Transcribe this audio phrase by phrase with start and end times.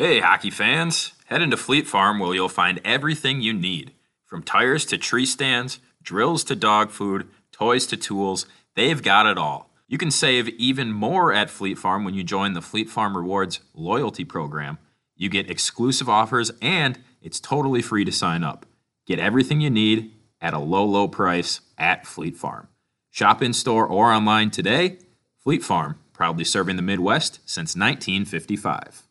[0.00, 1.12] Hey, hockey fans!
[1.26, 3.94] Head into Fleet Farm where you'll find everything you need.
[4.26, 9.36] From tires to tree stands, drills to dog food, toys to tools, they've got it
[9.36, 9.70] all.
[9.88, 13.58] You can save even more at Fleet Farm when you join the Fleet Farm Rewards
[13.74, 14.78] loyalty program.
[15.16, 18.66] You get exclusive offers and it's totally free to sign up.
[19.04, 22.68] Get everything you need at a low, low price at Fleet Farm.
[23.10, 24.98] Shop in store or online today.
[25.42, 29.07] Fleet Farm, proudly serving the Midwest since 1955.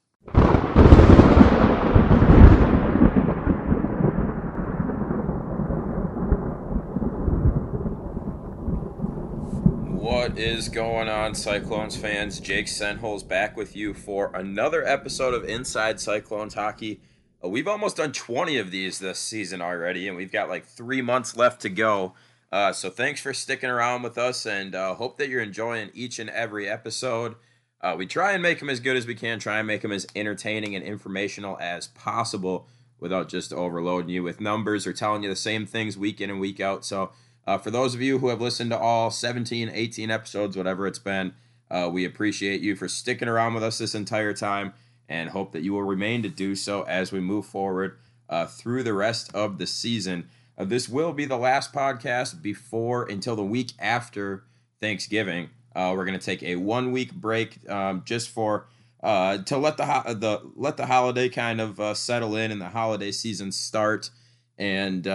[10.28, 12.40] What is going on, Cyclones fans?
[12.40, 17.00] Jake Senholz back with you for another episode of Inside Cyclones Hockey.
[17.44, 21.02] Uh, we've almost done 20 of these this season already, and we've got like three
[21.02, 22.14] months left to go.
[22.52, 26.20] Uh, so thanks for sticking around with us, and uh, hope that you're enjoying each
[26.20, 27.36] and every episode.
[27.82, 29.92] Uh, we try and make them as good as we can, try and make them
[29.92, 32.68] as entertaining and informational as possible
[33.00, 36.40] without just overloading you with numbers or telling you the same things week in and
[36.40, 36.84] week out.
[36.84, 37.12] So
[37.46, 41.00] uh, for those of you who have listened to all 17, 18 episodes, whatever it's
[41.00, 41.34] been,
[41.70, 44.74] uh, we appreciate you for sticking around with us this entire time
[45.08, 47.98] and hope that you will remain to do so as we move forward
[48.30, 50.28] uh, through the rest of the season.
[50.58, 54.44] Uh, this will be the last podcast before until the week after
[54.82, 55.50] Thanksgiving.
[55.78, 58.68] Uh, we're going to take a one week break um, just for
[59.04, 62.70] uh, to let the ho- the let the holiday kind of settle in and the
[62.70, 64.10] holiday season start
[64.58, 65.08] and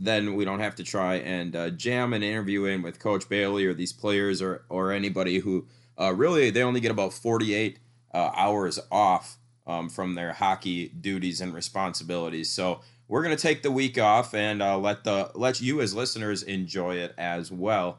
[0.00, 3.66] then we don't have to try and uh, jam an interview in with Coach Bailey
[3.66, 5.66] or these players or or anybody who
[6.00, 7.78] uh, really they only get about 48
[8.12, 9.36] uh, hours off
[9.66, 12.50] um, from their hockey duties and responsibilities.
[12.50, 16.42] So we're gonna take the week off and uh, let the let you as listeners
[16.42, 17.98] enjoy it as well.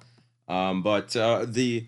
[0.52, 1.88] Um, but uh, the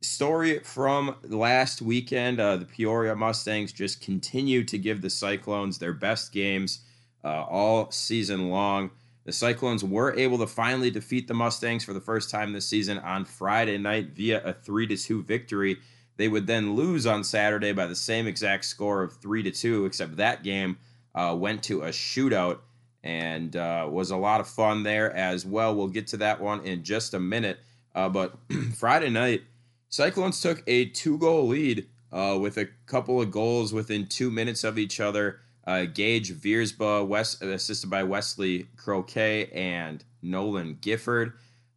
[0.00, 5.92] story from last weekend, uh, the Peoria Mustangs just continue to give the Cyclones their
[5.92, 6.80] best games
[7.22, 8.90] all season long.
[9.28, 12.96] The Cyclones were able to finally defeat the Mustangs for the first time this season
[13.00, 15.76] on Friday night via a 3 2 victory.
[16.16, 20.16] They would then lose on Saturday by the same exact score of 3 2, except
[20.16, 20.78] that game
[21.14, 22.60] uh, went to a shootout
[23.04, 25.74] and uh, was a lot of fun there as well.
[25.74, 27.60] We'll get to that one in just a minute.
[27.98, 28.38] Uh, but
[28.76, 29.42] Friday night,
[29.88, 34.62] Cyclones took a two goal lead uh, with a couple of goals within two minutes
[34.62, 35.40] of each other.
[35.66, 41.32] Uh, Gage Viersba, West, assisted by Wesley Croquet and Nolan Gifford.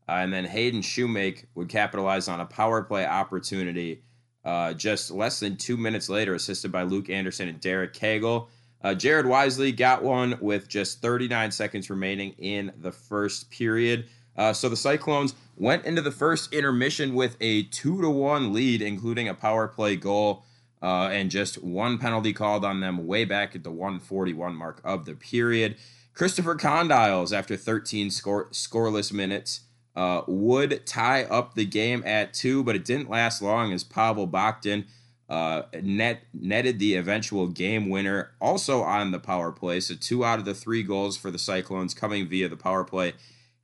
[0.07, 4.03] Uh, and then Hayden Shoemake would capitalize on a power play opportunity
[4.45, 8.47] uh, just less than two minutes later, assisted by Luke Anderson and Derek Cagle.
[8.83, 14.05] Uh, Jared Wisely got one with just 39 seconds remaining in the first period.
[14.53, 19.27] So the Cyclones went into the first intermission with a two to one lead, including
[19.27, 20.43] a power play goal
[20.81, 25.05] uh, and just one penalty called on them way back at the 141 mark of
[25.05, 25.75] the period.
[26.15, 29.61] Christopher Condyles, after 13 score, scoreless minutes,
[29.95, 34.27] uh, would tie up the game at two, but it didn't last long as Pavel
[34.27, 34.85] Bakhtin
[35.29, 39.79] uh, net netted the eventual game winner, also on the power play.
[39.79, 43.13] So two out of the three goals for the Cyclones coming via the power play.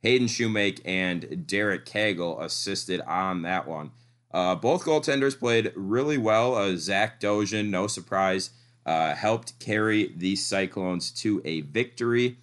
[0.02, 3.90] Hayden Shoemake and Derek Cagle assisted on that one.
[4.30, 6.54] Uh, both goaltenders played really well.
[6.54, 8.50] Uh, Zach Dojan, no surprise,
[8.84, 12.38] uh, helped carry the Cyclones to a victory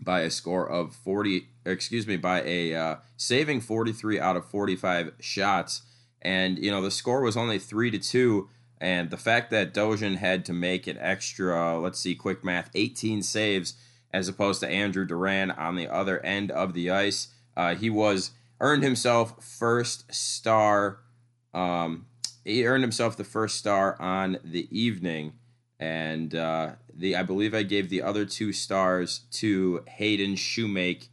[0.00, 5.12] by a score of 40, excuse me, by a uh, saving 43 out of 45
[5.20, 5.82] shots.
[6.22, 8.48] And, you know, the score was only 3 to 2.
[8.80, 13.22] And the fact that Dojan had to make an extra, let's see, quick math, 18
[13.22, 13.74] saves
[14.12, 18.32] as opposed to Andrew Duran on the other end of the ice, uh, he was
[18.60, 21.00] earned himself first star
[21.52, 22.06] um,
[22.44, 25.34] he earned himself the first star on the evening,
[25.78, 31.08] and uh, the I believe I gave the other two stars to Hayden Shoemake,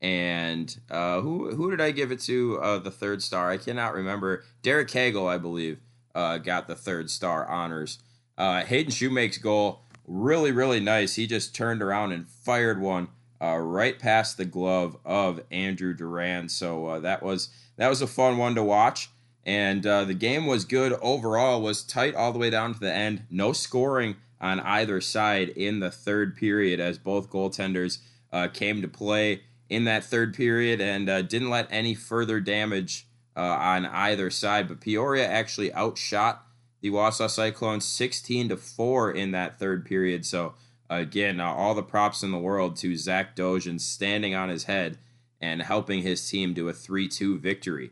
[0.00, 2.58] and uh, who who did I give it to?
[2.60, 4.44] Uh, the third star I cannot remember.
[4.62, 5.80] Derek Cagle, I believe,
[6.14, 7.98] uh, got the third star honors.
[8.38, 11.14] Uh, Hayden Shoemake's goal really really nice.
[11.14, 13.08] He just turned around and fired one
[13.40, 16.48] uh, right past the glove of Andrew Duran.
[16.48, 19.08] So uh, that was that was a fun one to watch
[19.44, 22.92] and uh, the game was good overall was tight all the way down to the
[22.92, 27.98] end no scoring on either side in the third period as both goaltenders
[28.32, 33.06] uh, came to play in that third period and uh, didn't let any further damage
[33.36, 36.46] uh, on either side but peoria actually outshot
[36.82, 40.54] the wausau cyclones 16 to 4 in that third period so
[40.90, 44.98] again uh, all the props in the world to zach dojan standing on his head
[45.40, 47.90] and helping his team to a 3-2 victory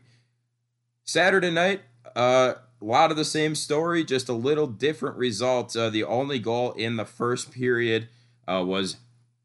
[1.11, 1.81] Saturday night,
[2.15, 5.75] uh, a lot of the same story, just a little different result.
[5.75, 8.07] Uh, the only goal in the first period
[8.47, 8.97] uh, was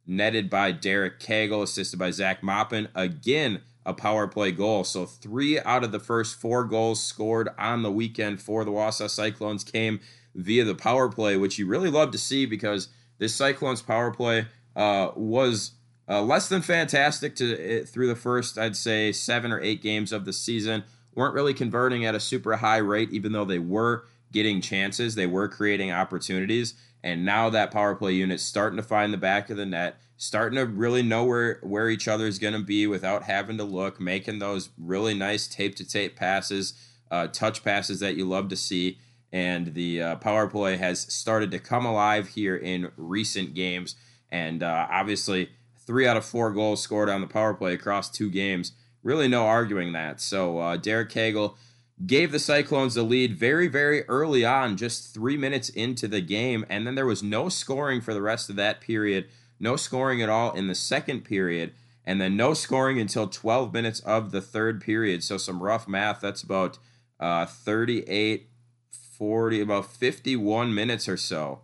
[0.07, 2.89] netted by Derek Cagle, assisted by Zach Moppin.
[2.95, 4.85] Again, a power play goal.
[4.85, 9.09] So three out of the first four goals scored on the weekend for the Wausau
[9.09, 10.01] Cyclones came
[10.35, 12.89] via the power play, which you really love to see because
[13.19, 15.73] this Cyclones power play uh, was
[16.09, 20.25] uh, less than fantastic to through the first, I'd say, seven or eight games of
[20.25, 20.85] the season.
[21.15, 25.27] weren't really converting at a super high rate, even though they were getting chances, they
[25.27, 26.75] were creating opportunities.
[27.07, 30.57] And now that power play unit's starting to find the back of the net, starting
[30.57, 34.01] to really know where, where each other is going to be without having to look,
[34.01, 36.75] making those really nice tape to tape passes,
[37.13, 38.99] uh, touch passes that you love to see.
[39.31, 43.95] And the uh, power play has started to come alive here in recent games.
[44.33, 48.31] And uh, obviously, three out of four goals scored on the power play across two
[48.31, 48.73] games.
[49.05, 50.21] Really, no arguing that.
[50.21, 51.55] So, uh, Derek Cagle
[52.05, 56.67] gave the Cyclones the lead very, very early on, just three minutes into the game.
[56.69, 59.29] And then there was no scoring for the rest of that period,
[59.59, 61.73] no scoring at all in the second period,
[62.05, 65.23] and then no scoring until 12 minutes of the third period.
[65.23, 66.21] So some rough math.
[66.21, 66.79] That's about
[67.19, 68.49] uh, 38,
[68.91, 71.61] 40, about 51 minutes or so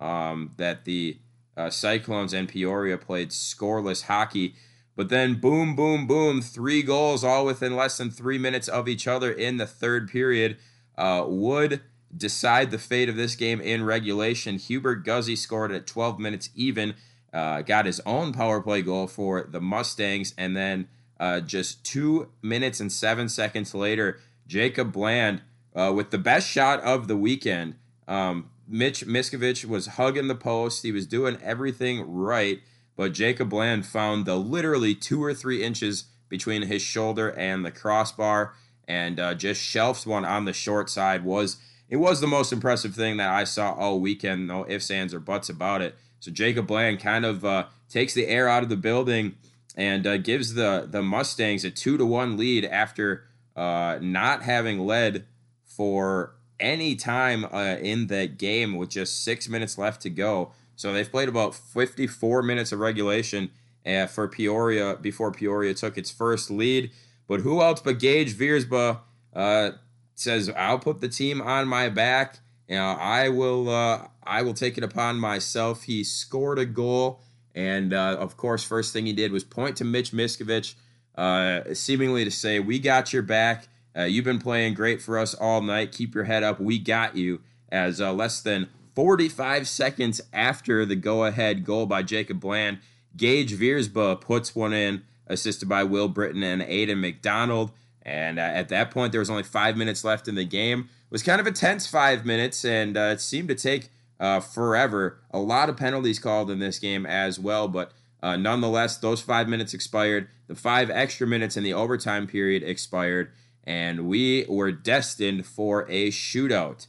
[0.00, 1.18] um, that the
[1.56, 4.54] uh, Cyclones and Peoria played scoreless hockey.
[4.96, 9.08] But then, boom, boom, boom, three goals all within less than three minutes of each
[9.08, 10.56] other in the third period
[10.96, 11.80] uh, would
[12.16, 14.56] decide the fate of this game in regulation.
[14.58, 16.94] Hubert Guzzi scored at 12 minutes even,
[17.32, 20.86] uh, got his own power play goal for the Mustangs, and then
[21.18, 25.42] uh, just two minutes and seven seconds later, Jacob Bland
[25.74, 27.74] uh, with the best shot of the weekend.
[28.06, 30.82] Um, Mitch Miskovich was hugging the post.
[30.82, 32.60] He was doing everything right
[32.96, 37.70] but Jacob Bland found the literally two or three inches between his shoulder and the
[37.70, 38.54] crossbar
[38.86, 41.56] and uh, just shelves one on the short side was
[41.88, 44.46] it was the most impressive thing that I saw all weekend.
[44.46, 45.94] No ifs, ands, or buts about it.
[46.20, 49.36] So Jacob Bland kind of uh, takes the air out of the building
[49.76, 53.24] and uh, gives the the Mustangs a two to one lead after
[53.54, 55.26] uh, not having led
[55.64, 60.52] for any time uh, in that game with just six minutes left to go.
[60.76, 63.50] So they've played about 54 minutes of regulation
[63.86, 66.90] uh, for Peoria before Peoria took its first lead.
[67.26, 69.00] But who else but Gage Viersba
[69.34, 69.70] uh,
[70.14, 72.40] says, "I'll put the team on my back.
[72.68, 73.68] You know, I will.
[73.68, 77.20] Uh, I will take it upon myself." He scored a goal,
[77.54, 80.74] and uh, of course, first thing he did was point to Mitch Miskovich,
[81.14, 83.68] uh, seemingly to say, "We got your back.
[83.96, 85.92] Uh, you've been playing great for us all night.
[85.92, 86.60] Keep your head up.
[86.60, 87.40] We got you."
[87.72, 92.78] As less than 45 seconds after the go ahead goal by Jacob Bland,
[93.16, 97.72] Gage Viersba puts one in, assisted by Will Britton and Aiden McDonald.
[98.02, 100.80] And uh, at that point, there was only five minutes left in the game.
[100.80, 104.40] It was kind of a tense five minutes, and uh, it seemed to take uh,
[104.40, 105.18] forever.
[105.30, 107.92] A lot of penalties called in this game as well, but
[108.22, 110.28] uh, nonetheless, those five minutes expired.
[110.46, 113.30] The five extra minutes in the overtime period expired,
[113.64, 116.86] and we were destined for a shootout.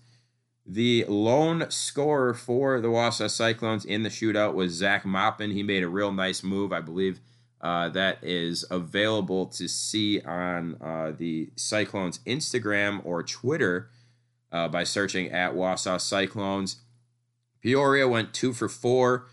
[0.65, 5.53] The lone scorer for the Wausau Cyclones in the shootout was Zach Moppin.
[5.53, 6.73] He made a real nice move.
[6.73, 7.19] I believe
[7.61, 13.89] uh, that is available to see on uh, the Cyclones Instagram or Twitter
[14.51, 16.77] uh, by searching at Wausau Cyclones.
[17.61, 19.27] Peoria went two for four.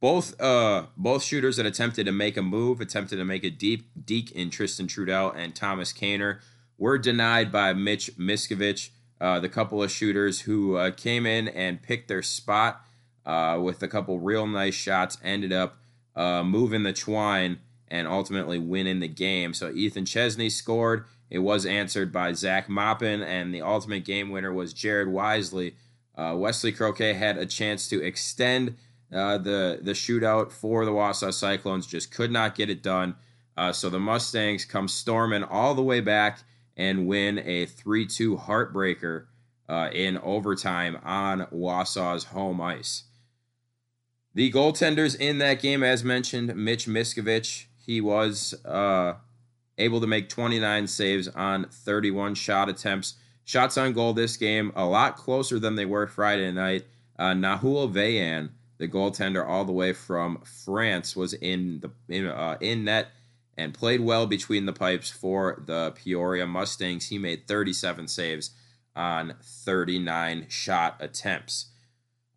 [0.00, 3.88] Both uh, both shooters that attempted to make a move, attempted to make a deep
[4.04, 6.40] deke in Tristan Trudell and Thomas Kaner,
[6.76, 8.90] were denied by Mitch Miskovich
[9.20, 12.84] uh, the couple of shooters who uh, came in and picked their spot
[13.24, 15.78] uh, with a couple real nice shots, ended up
[16.16, 19.54] uh, moving the twine and ultimately winning the game.
[19.54, 21.04] So Ethan Chesney scored.
[21.30, 25.74] It was answered by Zach Moppin, and the ultimate game winner was Jared Wisely.
[26.16, 28.76] Uh, Wesley Croquet had a chance to extend
[29.12, 33.14] uh, the the shootout for the Wausau Cyclones, just could not get it done.
[33.72, 36.40] so the Mustangs come storming all the way back
[36.76, 39.26] and win a 3 2 heartbreaker
[39.68, 43.04] uh, in overtime on Wausau's home ice.
[44.34, 49.14] The goaltenders in that game, as mentioned, Mitch Miskovich, he was uh,
[49.78, 53.14] able to make 29 saves on 31 shot attempts.
[53.44, 56.84] Shots on goal this game, a lot closer than they were Friday night.
[57.18, 62.56] Uh, Nahul Vayan, the goaltender all the way from France, was in the in, uh,
[62.60, 63.08] in net
[63.56, 67.08] and played well between the pipes for the Peoria Mustangs.
[67.08, 68.50] He made 37 saves
[68.96, 71.66] on 39 shot attempts.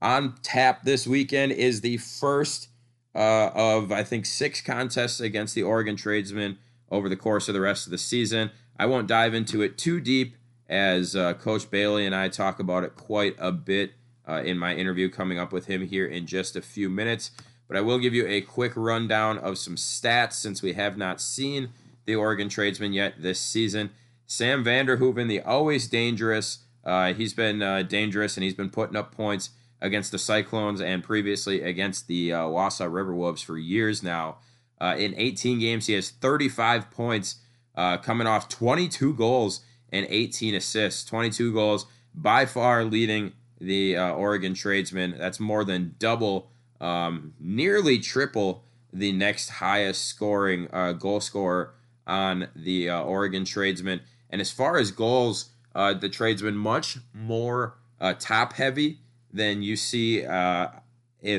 [0.02, 2.70] On tap this weekend is the first
[3.16, 6.60] uh, of, I think, six contests against the Oregon Tradesmen
[6.92, 8.52] over the course of the rest of the season.
[8.80, 10.36] I won't dive into it too deep
[10.70, 13.94] as uh, Coach Bailey and I talk about it quite a bit
[14.28, 17.32] uh, in my interview coming up with him here in just a few minutes.
[17.68, 21.20] But I will give you a quick rundown of some stats since we have not
[21.20, 21.70] seen
[22.06, 23.92] the Oregon tradesmen yet this season.
[24.26, 29.14] Sam Vanderhoeven, the always dangerous, uh, he's been uh, dangerous and he's been putting up
[29.14, 29.50] points
[29.82, 34.38] against the Cyclones and previously against the uh, Wausau Riverwolves for years now.
[34.80, 37.36] Uh, in 18 games, he has 35 points,
[37.76, 41.04] uh, coming off 22 goals and 18 assists.
[41.06, 45.16] 22 goals, by far leading the uh, Oregon tradesmen.
[45.18, 51.74] That's more than double, um, nearly triple the next highest scoring uh, goal scorer
[52.06, 54.02] on the uh, Oregon tradesmen.
[54.30, 59.00] And as far as goals, uh, the tradesmen much more uh, top heavy
[59.32, 60.68] than you see uh,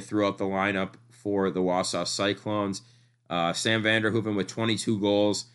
[0.03, 2.83] throughout the lineup for the Wausau Cyclones.
[3.29, 5.47] Sam Vanderhoeven with 22 goals.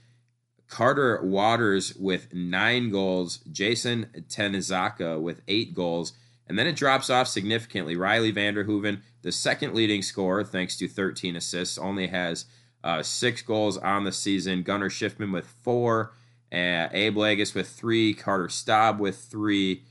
[0.68, 6.14] Carter Waters with nine goals, Jason Tanizaka with eight goals,
[6.54, 7.96] and then it drops off significantly.
[7.96, 12.46] Riley Vanderhoeven, the second leading scorer, thanks to 13 assists, only has
[12.84, 14.62] uh, six goals on the season.
[14.62, 16.14] Gunnar Schiffman with four,
[16.52, 19.82] uh, Abe Lagus with three, Carter Staub with three,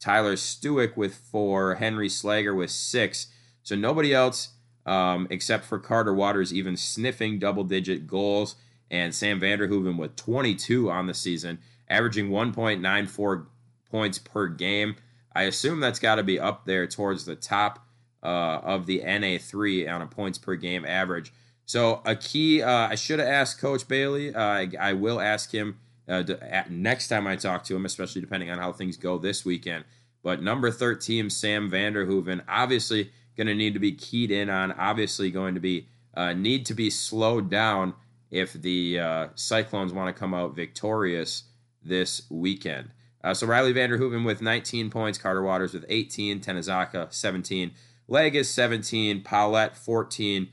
[0.00, 3.28] Tyler Stewick with four, Henry Slager with six.
[3.62, 4.50] So nobody else
[4.84, 8.56] um, except for Carter Waters even sniffing double digit goals
[8.90, 13.46] and Sam Vanderhoeven with 22 on the season, averaging 1.94
[13.90, 14.96] points per game.
[15.34, 17.86] I assume that's got to be up there towards the top
[18.22, 21.32] uh, of the NA3 on a points per game average.
[21.64, 24.34] So a key, uh, I should have asked Coach Bailey.
[24.34, 28.20] Uh, I, I, will ask him uh, to, next time I talk to him, especially
[28.20, 29.84] depending on how things go this weekend.
[30.22, 34.72] But number 13, Sam Vanderhoeven, obviously going to need to be keyed in on.
[34.72, 37.94] Obviously going to be uh, need to be slowed down
[38.30, 41.44] if the uh, Cyclones want to come out victorious
[41.82, 42.90] this weekend.
[43.24, 47.72] Uh, so Riley Vanderhoeven with 19 points, Carter Waters with 18, Tanizaka 17,
[48.08, 50.48] Lagus 17, Paulette 14,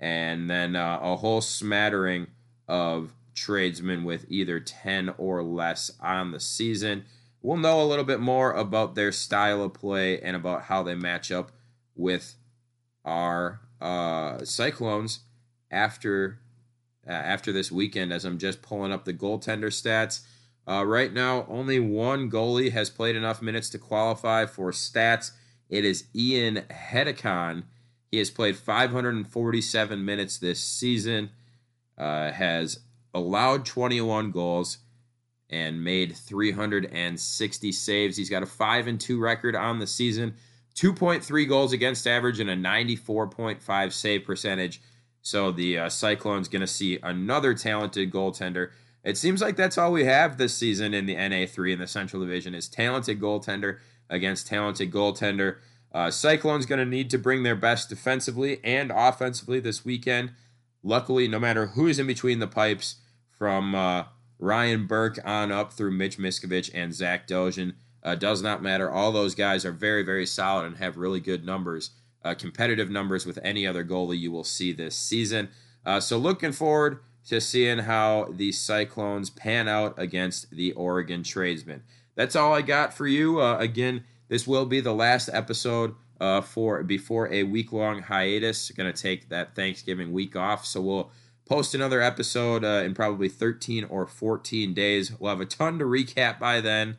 [0.00, 2.28] and then uh, a whole smattering
[2.66, 7.04] of tradesmen with either 10 or less on the season.
[7.42, 10.94] We'll know a little bit more about their style of play and about how they
[10.94, 11.52] match up
[11.94, 12.36] with
[13.04, 15.20] our uh, Cyclones
[15.70, 16.38] after
[17.06, 20.22] uh, after this weekend as I'm just pulling up the goaltender stats.
[20.66, 25.32] Uh, right now, only one goalie has played enough minutes to qualify for stats.
[25.68, 27.64] It is Ian Hedekon.
[28.10, 31.30] He has played 547 minutes this season,
[31.98, 32.80] uh, has
[33.12, 34.78] allowed 21 goals,
[35.50, 38.16] and made 360 saves.
[38.16, 40.34] He's got a 5 and 2 record on the season,
[40.74, 44.80] 2.3 goals against average, and a 94.5 save percentage.
[45.20, 48.70] So the uh, Cyclones going to see another talented goaltender.
[49.04, 52.22] It seems like that's all we have this season in the NA3 in the Central
[52.22, 55.58] Division is talented goaltender against talented goaltender.
[55.92, 60.32] Uh, Cyclones going to need to bring their best defensively and offensively this weekend.
[60.82, 62.96] Luckily, no matter who's in between the pipes,
[63.30, 64.04] from uh,
[64.38, 68.90] Ryan Burke on up through Mitch Miskovich and Zach Dojan, uh, does not matter.
[68.90, 71.90] All those guys are very, very solid and have really good numbers
[72.24, 75.50] uh, competitive numbers with any other goalie you will see this season.
[75.84, 81.82] Uh, so looking forward to seeing how the Cyclones pan out against the Oregon Tradesmen.
[82.14, 83.40] That's all I got for you.
[83.40, 88.70] Uh, again, this will be the last episode uh, for before a week long hiatus.
[88.70, 91.10] Going to take that Thanksgiving week off, so we'll
[91.46, 95.12] post another episode uh, in probably 13 or 14 days.
[95.18, 96.96] We'll have a ton to recap by then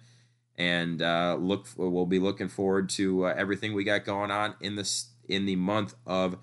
[0.58, 4.76] and uh, look we'll be looking forward to uh, everything we got going on in
[4.76, 6.38] this in the month of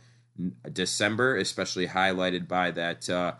[0.72, 3.32] December, especially highlighted by that uh,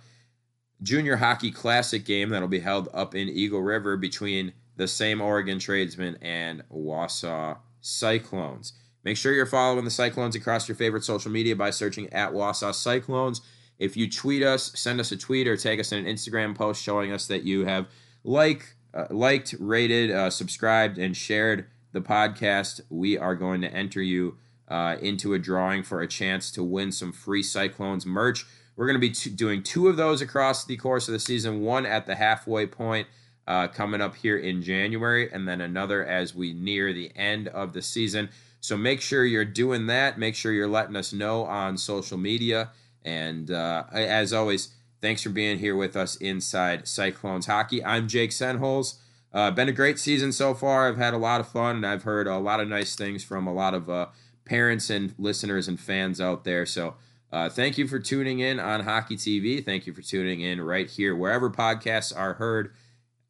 [0.83, 5.59] Junior Hockey Classic game that'll be held up in Eagle River between the same Oregon
[5.59, 8.73] Tradesmen and Wausau Cyclones.
[9.05, 12.75] Make sure you're following the Cyclones across your favorite social media by searching at Wausau
[12.75, 13.41] Cyclones.
[13.79, 16.83] If you tweet us, send us a tweet or tag us in an Instagram post
[16.83, 17.87] showing us that you have
[18.23, 22.81] like, uh, liked, rated, uh, subscribed, and shared the podcast.
[22.91, 26.93] We are going to enter you uh, into a drawing for a chance to win
[26.93, 28.47] some free Cyclones merch.
[28.76, 31.61] We're going to be t- doing two of those across the course of the season
[31.61, 33.07] one at the halfway point
[33.47, 37.73] uh, coming up here in January, and then another as we near the end of
[37.73, 38.31] the season.
[38.61, 40.19] So make sure you're doing that.
[40.19, 42.71] Make sure you're letting us know on social media.
[43.05, 44.69] And uh, as always,
[45.00, 47.85] thanks for being here with us inside Cyclones Hockey.
[47.85, 48.99] I'm Jake Senholz.
[49.33, 50.88] Uh, been a great season so far.
[50.88, 53.47] I've had a lot of fun, and I've heard a lot of nice things from
[53.47, 54.07] a lot of uh,
[54.45, 56.64] parents and listeners and fans out there.
[56.64, 56.95] So
[57.33, 59.65] uh, thank you for tuning in on Hockey TV.
[59.65, 62.73] Thank you for tuning in right here, wherever podcasts are heard.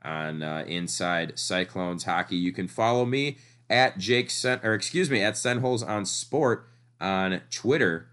[0.05, 2.37] on uh, Inside Cyclones Hockey.
[2.37, 3.39] You can follow me
[3.71, 6.67] at Jake Sen- or excuse me at Senholes on Sport
[7.01, 8.09] on Twitter,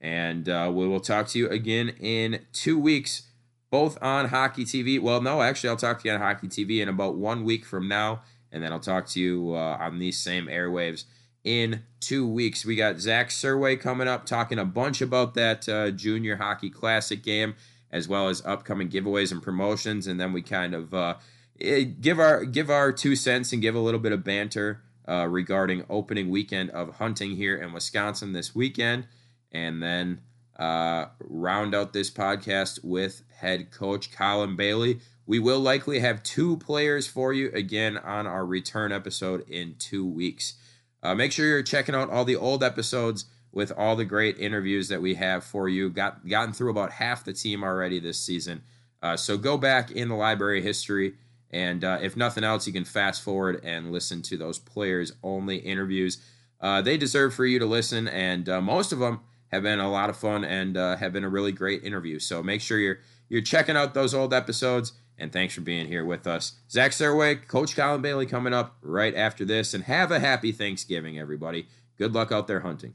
[0.00, 3.22] and uh, we will talk to you again in two weeks,
[3.70, 5.00] both on Hockey TV.
[5.00, 7.88] Well, no, actually, I'll talk to you on Hockey TV in about one week from
[7.88, 8.22] now,
[8.52, 11.04] and then I'll talk to you uh, on these same airwaves
[11.44, 12.64] in two weeks.
[12.64, 17.22] We got Zach Surway coming up, talking a bunch about that uh, Junior Hockey Classic
[17.22, 17.54] game,
[17.90, 21.14] as well as upcoming giveaways and promotions, and then we kind of uh,
[21.60, 25.26] eh, give our give our two cents and give a little bit of banter uh,
[25.28, 29.06] regarding opening weekend of hunting here in Wisconsin this weekend,
[29.50, 30.20] and then
[30.58, 35.00] uh, round out this podcast with head coach Colin Bailey.
[35.26, 40.06] We will likely have two players for you again on our return episode in two
[40.06, 40.54] weeks.
[41.02, 44.88] Uh, make sure you're checking out all the old episodes with all the great interviews
[44.88, 45.90] that we have for you.
[45.90, 48.62] Got gotten through about half the team already this season.
[49.02, 51.14] Uh, so go back in the library history,
[51.50, 55.56] and uh, if nothing else, you can fast forward and listen to those players only
[55.56, 56.18] interviews.
[56.60, 59.90] Uh, they deserve for you to listen, and uh, most of them have been a
[59.90, 62.18] lot of fun and uh, have been a really great interview.
[62.18, 64.92] So make sure you're you're checking out those old episodes.
[65.22, 66.54] And thanks for being here with us.
[66.68, 69.72] Zach Surway, Coach Colin Bailey coming up right after this.
[69.72, 71.68] And have a happy Thanksgiving, everybody.
[71.96, 72.94] Good luck out there hunting.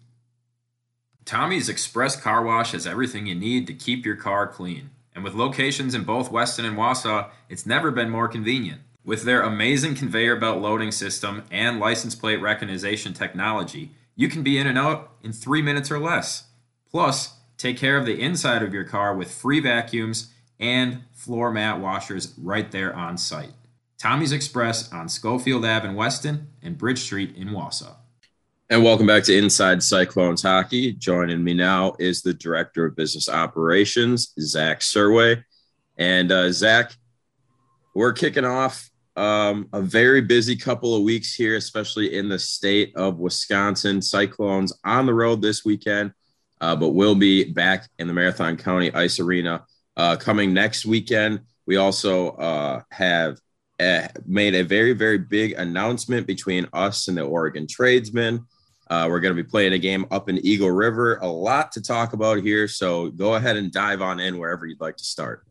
[1.24, 4.90] Tommy's Express Car Wash has everything you need to keep your car clean.
[5.16, 8.82] And with locations in both Weston and Wausau, it's never been more convenient.
[9.06, 14.58] With their amazing conveyor belt loading system and license plate recognition technology, you can be
[14.58, 16.48] in and out in three minutes or less.
[16.92, 21.80] Plus, take care of the inside of your car with free vacuums and floor mat
[21.80, 23.54] washers right there on site.
[23.98, 27.96] Tommy's Express on Schofield Ave in Weston and Bridge Street in Wausau.
[28.70, 30.92] And welcome back to Inside Cyclones Hockey.
[30.94, 35.44] Joining me now is the Director of Business Operations, Zach Surway.
[35.98, 36.92] And uh, Zach,
[37.96, 42.96] we're kicking off um, a very busy couple of weeks here, especially in the state
[42.96, 44.02] of Wisconsin.
[44.02, 46.12] Cyclones on the road this weekend,
[46.62, 49.66] uh, but we'll be back in the Marathon County Ice Arena
[49.98, 51.42] uh, coming next weekend.
[51.66, 53.40] We also uh, have
[53.80, 58.46] uh, made a very, very big announcement between us and the Oregon tradesmen.
[58.90, 61.18] Uh, we're going to be playing a game up in Eagle River.
[61.18, 62.70] A lot to talk about here.
[62.70, 65.44] So go ahead and dive on in wherever you'd like to start.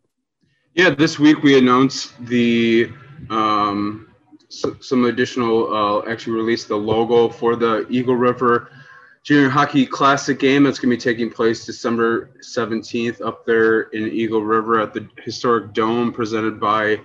[0.75, 2.91] Yeah, this week we announced the
[3.29, 4.09] um,
[4.49, 8.71] some additional, uh, actually released the logo for the Eagle River
[9.27, 14.07] Junior Hockey Classic game that's going to be taking place December 17th up there in
[14.07, 17.01] Eagle River at the historic dome presented by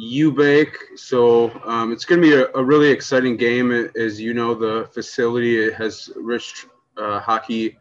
[0.00, 0.76] UBake.
[0.94, 3.72] So um, it's going to be a, a, really exciting game.
[3.96, 7.76] As you know, the facility has rich uh, hockey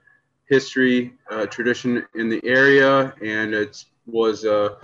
[0.47, 4.77] history, uh, tradition in the area, and it was uh,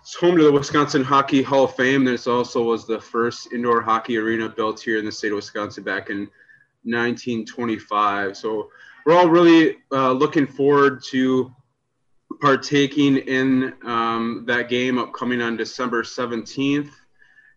[0.00, 2.08] it's home to the Wisconsin Hockey Hall of Fame.
[2.08, 5.36] And it also was the first indoor hockey arena built here in the state of
[5.36, 6.28] Wisconsin back in
[6.84, 8.36] 1925.
[8.36, 8.70] So
[9.04, 11.52] we're all really uh, looking forward to
[12.40, 16.90] partaking in um, that game upcoming on December 17th.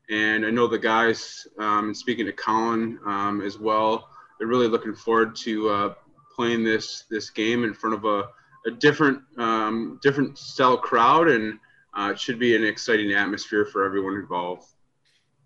[0.10, 4.96] And I know the guys, um, speaking to Colin um, as well, they're really looking
[4.96, 5.94] forward to uh,
[6.36, 8.24] playing this this game in front of a,
[8.68, 11.60] a different um, different style crowd, and
[11.98, 14.68] uh, it should be an exciting atmosphere for everyone involved.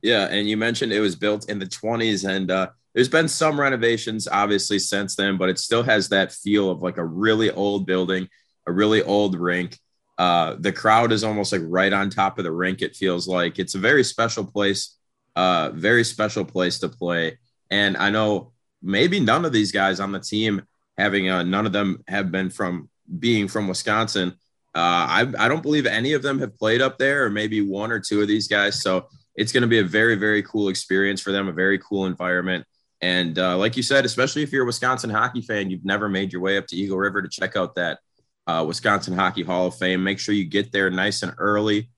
[0.02, 3.60] Yeah, and you mentioned it was built in the 20s, and uh, there's been some
[3.60, 7.86] renovations obviously since then, but it still has that feel of like a really old
[7.86, 8.28] building,
[8.68, 9.78] a really old rink.
[10.18, 12.82] Uh, the crowd is almost like right on top of the rink.
[12.82, 14.98] It feels like it's a very special place,
[15.36, 17.38] uh, very special place to play.
[17.70, 18.52] And I know
[18.82, 20.64] maybe none of these guys on the team
[20.98, 24.30] having uh, none of them have been from being from Wisconsin.
[24.74, 27.92] Uh, I, I don't believe any of them have played up there, or maybe one
[27.92, 28.82] or two of these guys.
[28.82, 32.06] So it's going to be a very, very cool experience for them, a very cool
[32.06, 32.66] environment.
[33.02, 36.32] And uh, like you said, especially if you're a Wisconsin hockey fan, you've never made
[36.32, 38.00] your way up to Eagle River to check out that
[38.48, 40.04] uh, Wisconsin Hockey Hall of Fame.
[40.04, 41.90] Make sure you get there nice and early,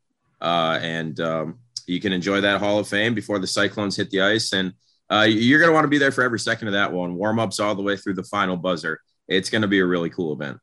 [0.42, 4.22] uh, and um, you can enjoy that Hall of Fame before the Cyclones hit the
[4.22, 4.54] ice.
[4.54, 4.74] And
[5.10, 7.16] uh, you're going to want to be there for every second of that one.
[7.16, 9.00] Warm ups all the way through the final buzzer.
[9.28, 10.60] It's going to be a really cool event.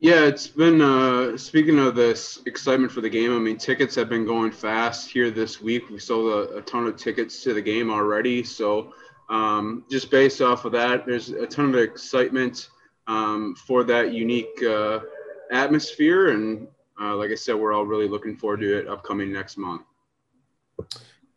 [0.00, 0.80] Yeah, it's been.
[0.80, 5.08] Uh, speaking of this excitement for the game, I mean, tickets have been going fast
[5.08, 5.88] here this week.
[5.90, 8.94] We sold a, a ton of tickets to the game already, so
[9.32, 12.68] um, just based off of that, there's a ton of excitement
[13.06, 15.00] um, for that unique uh,
[15.50, 16.32] atmosphere.
[16.32, 16.68] And
[17.00, 19.82] uh, like I said, we're all really looking forward to it upcoming next month.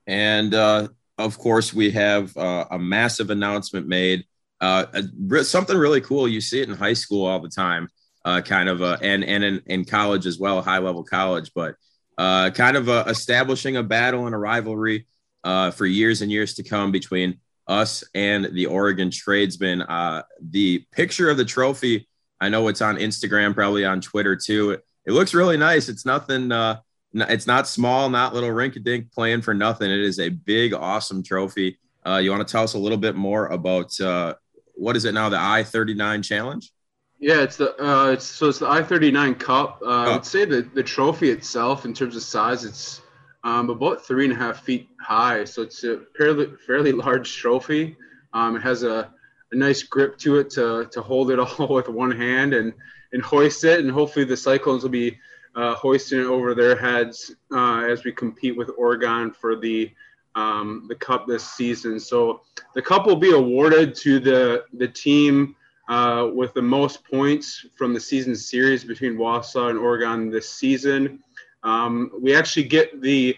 [0.07, 4.25] And uh, of course, we have uh, a massive announcement made.
[4.59, 6.27] Uh, a, something really cool.
[6.27, 7.87] You see it in high school all the time,
[8.25, 11.51] uh, kind of, and and in, in college as well, high level college.
[11.55, 11.75] But
[12.17, 15.07] kind of uh, establishing a battle and a rivalry
[15.43, 19.81] for years and years to come between us and the Oregon tradesmen.
[19.81, 22.07] Uh, the picture of the trophy,
[22.39, 24.71] I know it's on Instagram, probably on Twitter too.
[24.71, 25.89] It, it looks really nice.
[25.89, 26.51] It's nothing.
[26.51, 26.79] Uh,
[27.13, 29.89] it's not small, not little rink-a-dink playing for nothing.
[29.89, 31.79] It is a big, awesome trophy.
[32.05, 34.35] Uh, you want to tell us a little bit more about uh,
[34.75, 35.29] what is it now?
[35.29, 36.71] The I thirty nine challenge.
[37.17, 39.79] Yeah, it's the uh, it's so it's the I thirty nine Cup.
[39.81, 40.15] Uh, oh.
[40.15, 43.01] I'd say the the trophy itself, in terms of size, it's
[43.45, 45.45] um, about three and a half feet high.
[45.45, 47.95] So it's a fairly fairly large trophy.
[48.33, 49.13] Um, it has a,
[49.51, 52.73] a nice grip to it to to hold it all with one hand and
[53.13, 55.17] and hoist it, and hopefully the Cyclones will be
[55.55, 59.91] uh, hoisting it over their heads uh, as we compete with Oregon for the
[60.33, 61.99] um, the cup this season.
[61.99, 62.41] So
[62.73, 65.55] the cup will be awarded to the the team
[65.87, 71.19] uh, with the most points from the season series between Wausau and Oregon this season.
[71.65, 73.35] Um, we actually get the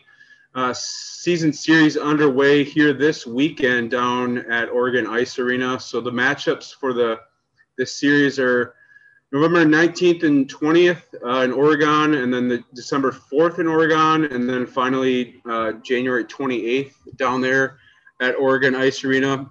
[0.53, 5.79] uh, season series underway here this weekend down at Oregon Ice Arena.
[5.79, 7.19] So the matchups for the
[7.77, 8.73] this series are
[9.31, 14.49] November 19th and 20th uh, in Oregon, and then the December 4th in Oregon, and
[14.49, 17.77] then finally uh, January 28th down there
[18.21, 19.49] at Oregon Ice Arena.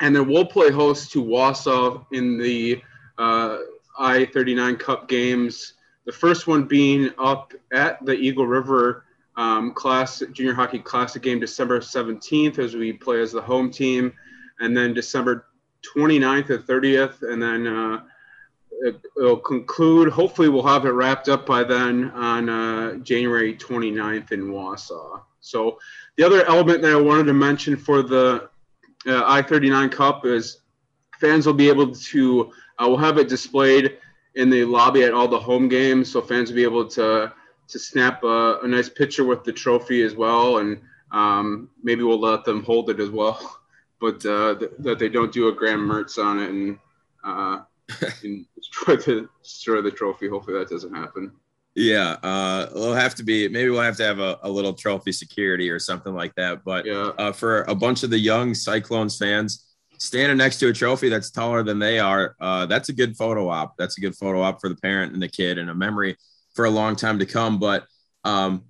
[0.00, 2.82] And then we'll play host to Wausau in the
[3.16, 3.58] uh,
[3.98, 5.74] I 39 Cup games.
[6.06, 9.04] The first one being up at the Eagle River
[9.36, 14.12] um, Class Junior Hockey Classic game December 17th as we play as the home team,
[14.60, 15.46] and then December
[15.94, 18.02] 29th and 30th, and then uh,
[18.82, 20.10] it, will conclude.
[20.10, 25.22] Hopefully, we'll have it wrapped up by then on uh, January 29th in Wausau.
[25.40, 25.78] So,
[26.16, 28.48] the other element that I wanted to mention for the
[29.06, 30.60] uh, I 39 Cup is
[31.20, 33.98] fans will be able to, uh, we'll have it displayed
[34.36, 36.12] in the lobby at all the home games.
[36.12, 37.32] So, fans will be able to,
[37.68, 40.58] to snap a, a nice picture with the trophy as well.
[40.58, 43.60] And um, maybe we'll let them hold it as well.
[43.98, 46.78] But uh, th- that they don't do a Graham Mertz on it and
[47.24, 47.62] uh,
[48.22, 50.28] and destroy the destroy the trophy.
[50.28, 51.32] Hopefully that doesn't happen.
[51.74, 53.48] Yeah, uh, it'll have to be.
[53.48, 56.64] Maybe we'll have to have a, a little trophy security or something like that.
[56.64, 57.12] But yeah.
[57.18, 59.65] uh, for a bunch of the young Cyclones fans,
[59.98, 63.48] standing next to a trophy that's taller than they are, uh, that's a good photo
[63.48, 63.76] op.
[63.76, 66.16] That's a good photo op for the parent and the kid, and a memory
[66.54, 67.58] for a long time to come.
[67.58, 67.86] But
[68.24, 68.64] um,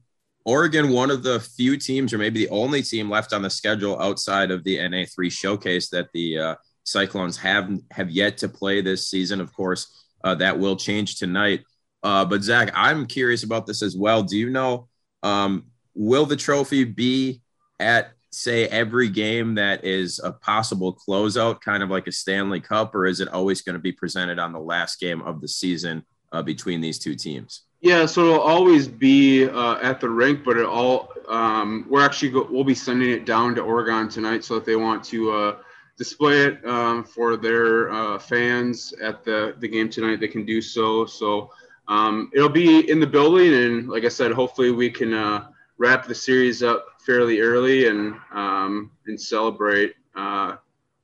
[0.45, 4.01] Oregon, one of the few teams, or maybe the only team left on the schedule
[4.01, 9.09] outside of the NA3 showcase that the uh, Cyclones have have yet to play this
[9.09, 9.41] season.
[9.41, 11.65] Of course, uh, that will change tonight.
[12.03, 14.23] Uh, but Zach, I'm curious about this as well.
[14.23, 14.89] Do you know
[15.23, 17.43] um, will the trophy be
[17.81, 22.95] at say every game that is a possible closeout, kind of like a Stanley Cup,
[22.95, 26.05] or is it always going to be presented on the last game of the season
[26.33, 27.63] uh, between these two teams?
[27.81, 32.31] Yeah, so it'll always be uh, at the rink, but it all um, we're actually
[32.31, 34.45] go- we'll be sending it down to Oregon tonight.
[34.45, 35.57] So if they want to uh,
[35.97, 40.61] display it um, for their uh, fans at the, the game tonight, they can do
[40.61, 41.07] so.
[41.07, 41.51] So
[41.89, 46.07] um, it'll be in the building, and like I said, hopefully we can uh, wrap
[46.07, 50.57] the series up fairly early and um, and celebrate uh,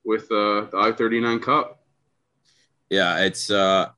[0.03, 1.83] with uh, the I-39 Cup.
[2.89, 3.89] Yeah, it's uh,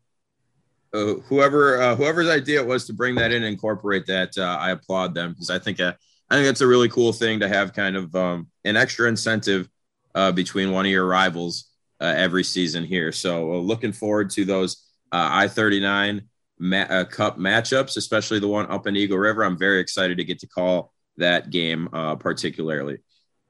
[0.93, 4.37] uh, whoever uh, whoever's idea it was to bring that in and incorporate that.
[4.37, 5.93] I applaud them because I think I
[6.29, 9.69] think that's a really cool thing to have kind of um, an extra incentive
[10.15, 11.65] uh, between one of your rivals
[12.01, 13.11] uh, every season here.
[13.11, 14.77] So uh, looking forward to those
[15.11, 16.23] uh, I 39
[16.59, 19.43] ma- uh, Cup matchups, especially the one up in Eagle River.
[19.43, 22.99] I'm very excited to get to call that game uh, particularly.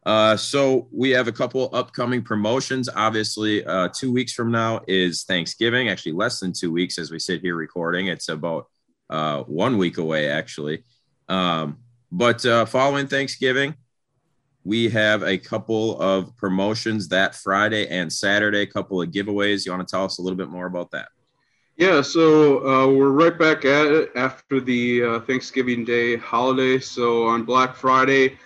[0.06, 2.88] Uh, so we have a couple upcoming promotions.
[2.96, 5.90] Obviously, uh, two weeks from now is Thanksgiving.
[5.90, 8.08] Actually, less than two weeks as we sit here recording.
[8.08, 8.68] It's about
[9.10, 10.84] uh, one week away, actually.
[11.28, 11.80] Um,
[12.12, 13.74] but following Thanksgiving,
[14.64, 19.66] we have a couple of promotions that Friday and Saturday, a couple of giveaways.
[19.66, 21.08] You want to tell us a little bit more about that?
[21.78, 26.80] Yeah, so uh, we're right back at it after the uh, Thanksgiving Day holiday.
[26.80, 28.38] So on Black Friday,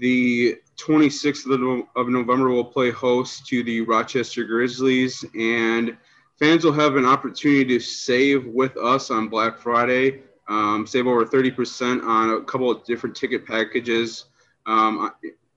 [0.00, 5.96] the 26th of, no- of November, we'll play host to the Rochester Grizzlies, and
[6.38, 10.22] fans will have an opportunity to save with us on Black Friday.
[10.48, 14.26] Um, save over 30% on a couple of different ticket packages.
[14.66, 15.10] Um,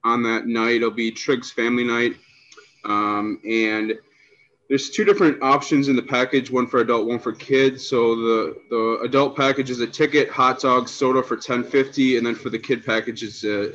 [0.06, 2.16] on that night, it'll be Trig's Family Night,
[2.86, 3.94] um, and
[4.70, 7.88] there's two different options in the package: one for adult, one for kids.
[7.88, 12.34] So the the adult package is a ticket, hot dog, soda for 10.50, and then
[12.36, 13.74] for the kid package is a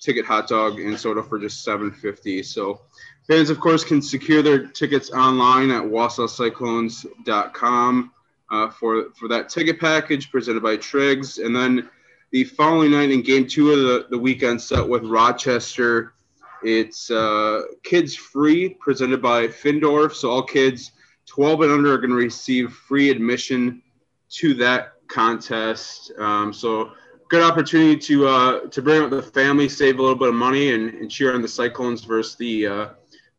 [0.00, 2.42] ticket, hot dog, and soda for just 7.50.
[2.44, 2.80] So
[3.28, 8.12] fans, of course, can secure their tickets online at WausauCyclones.com
[8.50, 11.90] uh, for for that ticket package presented by Trig's, and then
[12.30, 16.14] the following night in game two of the, the weekend set with Rochester,
[16.62, 20.14] it's uh, kids free presented by Findorff.
[20.14, 20.92] So all kids
[21.26, 23.82] 12 and under are going to receive free admission
[24.30, 26.12] to that contest.
[26.18, 26.92] Um, so
[27.28, 30.72] good opportunity to uh, to bring up the family, save a little bit of money,
[30.72, 32.88] and, and cheer on the Cyclones versus the uh,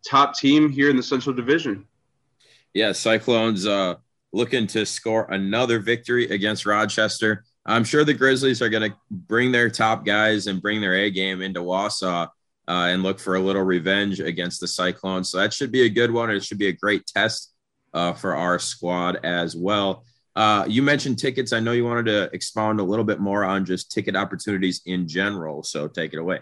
[0.08, 1.86] top team here in the Central Division.
[2.74, 3.96] Yeah, Cyclones uh,
[4.32, 7.44] looking to score another victory against Rochester.
[7.66, 11.12] I'm sure the Grizzlies are going to bring their top guys and bring their A
[11.12, 12.30] game into Wausau
[12.68, 15.30] uh, and look for a little revenge against the Cyclones.
[15.30, 16.30] So that should be a good one.
[16.30, 17.54] It should be a great test
[17.94, 20.06] uh, for our squad as well.
[20.36, 21.52] Uh, you mentioned tickets.
[21.52, 25.08] I know you wanted to expound a little bit more on just ticket opportunities in
[25.08, 25.64] general.
[25.64, 26.40] So take it away.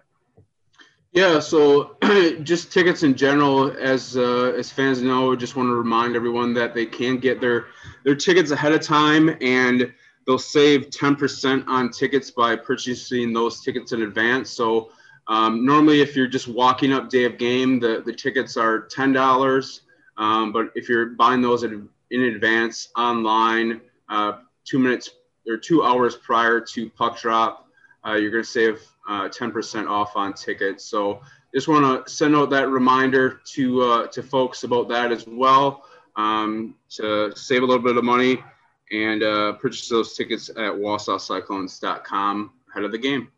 [1.12, 1.98] Yeah, so
[2.44, 6.54] just tickets in general, as uh, as fans know, I just want to remind everyone
[6.54, 7.66] that they can get their
[8.04, 9.92] their tickets ahead of time, and
[10.28, 14.52] they'll save ten percent on tickets by purchasing those tickets in advance.
[14.52, 14.92] So
[15.30, 19.14] um, normally, if you're just walking up day of game, the the tickets are ten
[19.14, 19.82] dollars.
[20.18, 25.12] Um, but if you're buying those in, in advance online, uh, two minutes
[25.48, 27.68] or two hours prior to puck drop,
[28.06, 30.84] uh, you're going to save uh, 10% off on tickets.
[30.86, 31.22] So
[31.54, 35.86] just want to send out that reminder to uh, to folks about that as well
[36.16, 38.44] um, to save a little bit of money
[38.92, 43.30] and uh, purchase those tickets at WausauCyclones.com ahead of the game.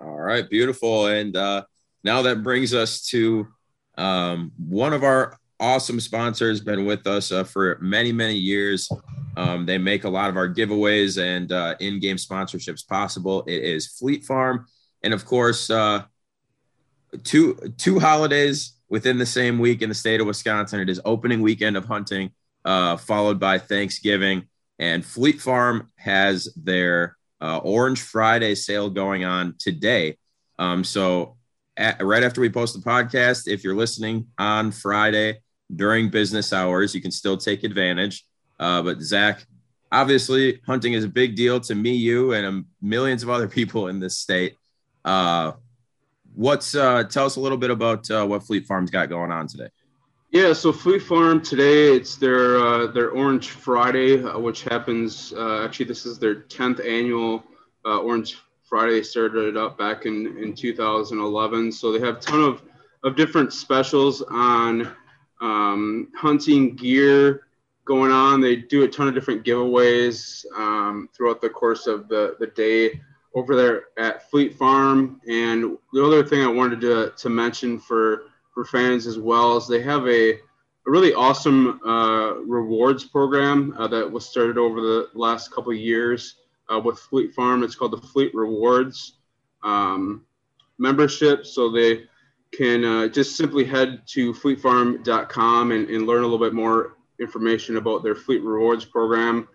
[0.00, 1.06] All right, beautiful.
[1.06, 1.64] And uh,
[2.02, 3.46] now that brings us to
[3.96, 8.88] um, one of our awesome sponsors, been with us uh, for many, many years.
[9.36, 13.44] Um, they make a lot of our giveaways and uh, in-game sponsorships possible.
[13.46, 14.66] It is Fleet Farm,
[15.02, 16.04] and of course, uh,
[17.22, 20.80] two two holidays within the same week in the state of Wisconsin.
[20.80, 22.30] It is opening weekend of hunting,
[22.64, 29.54] uh, followed by Thanksgiving, and Fleet Farm has their uh, Orange Friday sale going on
[29.58, 30.16] today.
[30.58, 31.36] Um, so,
[31.76, 35.40] at, right after we post the podcast, if you're listening on Friday
[35.74, 38.24] during business hours, you can still take advantage.
[38.60, 39.44] Uh, but Zach,
[39.90, 43.88] obviously, hunting is a big deal to me, you, and um, millions of other people
[43.88, 44.56] in this state.
[45.04, 45.52] Uh,
[46.34, 49.46] what's uh, tell us a little bit about uh, what Fleet Farm's got going on
[49.46, 49.68] today?
[50.34, 55.32] Yeah, so Fleet Farm today it's their uh, their Orange Friday, uh, which happens.
[55.32, 57.44] Uh, actually, this is their tenth annual
[57.84, 58.94] uh, Orange Friday.
[58.94, 61.70] They Started it up back in in 2011.
[61.70, 62.62] So they have a ton of
[63.04, 64.92] of different specials on
[65.40, 67.42] um, hunting gear,
[67.84, 68.40] going on.
[68.40, 73.00] They do a ton of different giveaways um, throughout the course of the, the day
[73.36, 75.20] over there at Fleet Farm.
[75.28, 79.66] And the other thing I wanted to, to mention for, for fans as well as
[79.66, 80.38] they have a, a
[80.86, 86.36] really awesome uh, rewards program uh, that was started over the last couple of years
[86.72, 87.62] uh, with Fleet Farm.
[87.62, 89.14] It's called the Fleet Rewards
[89.62, 90.24] um,
[90.78, 91.46] membership.
[91.46, 92.04] So they
[92.52, 97.76] can uh, just simply head to fleetfarm.com and, and learn a little bit more information
[97.76, 99.48] about their fleet rewards program.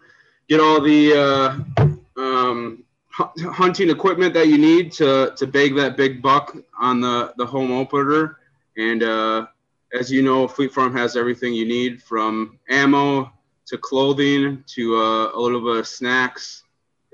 [0.47, 6.21] Get all the uh, um, hunting equipment that you need to, to bag that big
[6.21, 8.38] buck on the, the home opener.
[8.79, 9.47] And uh,
[9.93, 13.29] as you know, Fleet Farm has everything you need from ammo
[13.67, 16.63] to clothing to uh, a little bit of snacks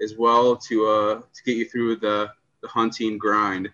[0.02, 2.30] as well to uh, to get you through the,
[2.62, 3.70] the hunting grind.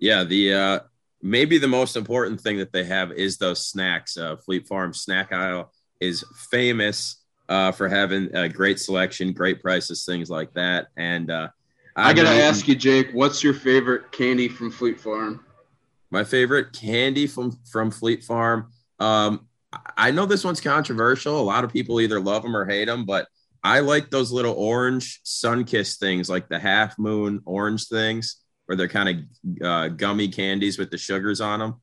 [0.00, 0.80] Yeah, the uh,
[1.22, 4.16] maybe the most important thing that they have is those snacks.
[4.16, 10.04] Uh, Fleet Farm snack aisle is famous uh, for having a great selection, great prices,
[10.04, 10.88] things like that.
[10.96, 11.48] And uh,
[11.94, 15.44] I gotta ask you, Jake, what's your favorite candy from Fleet Farm?
[16.14, 18.70] My favorite candy from from Fleet Farm.
[19.00, 19.48] Um,
[19.96, 21.40] I know this one's controversial.
[21.40, 23.26] A lot of people either love them or hate them, but
[23.64, 28.76] I like those little orange sun kiss things, like the half moon orange things where
[28.76, 31.74] they're kind of uh, gummy candies with the sugars on them.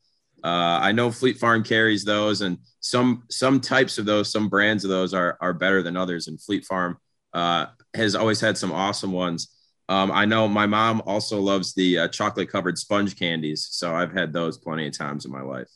[0.41, 4.85] Uh, I know Fleet Farm carries those, and some some types of those, some brands
[4.85, 6.29] of those are are better than others.
[6.29, 6.97] And Fleet Farm
[7.33, 9.49] uh, has always had some awesome ones.
[9.89, 14.13] Um, I know my mom also loves the uh, chocolate covered sponge candies, so I've
[14.13, 15.69] had those plenty of times in my life.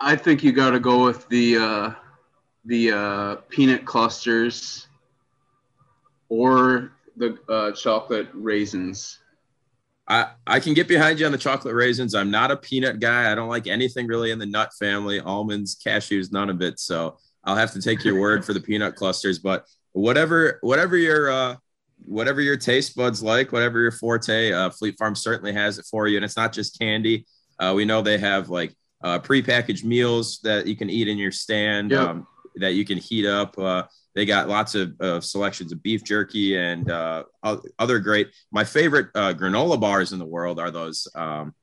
[0.00, 1.90] I think you got to go with the uh,
[2.64, 4.88] the uh, peanut clusters
[6.28, 9.18] or the chocolate raisins.
[10.08, 12.14] I, I can get behind you on the chocolate raisins.
[12.14, 13.30] I'm not a peanut guy.
[13.30, 16.80] I don't like anything really in the nut family, almonds, cashews, none of it.
[16.80, 19.38] So I'll have to take your word for the peanut clusters.
[19.38, 21.56] But whatever whatever your uh,
[22.04, 26.06] whatever your taste buds like, whatever your forte, uh, Fleet Farm certainly has it for
[26.06, 26.16] you.
[26.16, 27.26] And it's not just candy.
[27.58, 31.32] Uh, we know they have like uh, prepackaged meals that you can eat in your
[31.32, 31.90] stand.
[31.90, 32.08] Yep.
[32.08, 32.26] Um,
[32.60, 33.58] that you can heat up.
[33.58, 33.84] Uh,
[34.14, 37.24] they got lots of uh, selections of beef jerky and uh,
[37.78, 38.30] other great.
[38.50, 41.06] My favorite uh, granola bars in the world are those.
[41.14, 41.54] Um,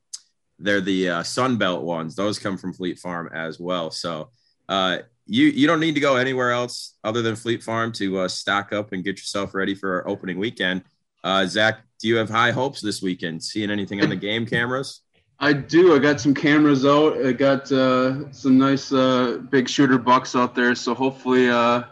[0.58, 2.14] they're the uh, Sunbelt ones.
[2.14, 3.90] Those come from Fleet Farm as well.
[3.90, 4.30] So
[4.68, 8.28] uh, you you don't need to go anywhere else other than Fleet Farm to uh,
[8.28, 10.82] stock up and get yourself ready for our opening weekend.
[11.24, 13.42] Uh, Zach, do you have high hopes this weekend?
[13.42, 15.02] Seeing anything on the game cameras?
[15.40, 15.94] I do.
[15.94, 17.24] I got some cameras out.
[17.24, 20.74] I got uh, some nice uh, big shooter bucks out there.
[20.74, 21.82] So hopefully, uh,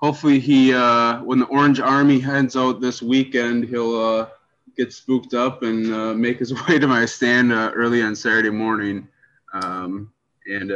[0.00, 4.30] hopefully he uh, when the Orange Army heads out this weekend, he'll
[4.76, 9.08] get spooked up and make his way to my stand early on Saturday morning.
[9.52, 10.12] Um,
[10.46, 10.72] and